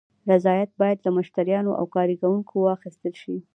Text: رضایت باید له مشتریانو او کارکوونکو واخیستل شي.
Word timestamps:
رضایت 0.31 0.69
باید 0.79 0.99
له 1.05 1.09
مشتریانو 1.19 1.71
او 1.79 1.85
کارکوونکو 1.95 2.53
واخیستل 2.59 3.13
شي. 3.21 3.35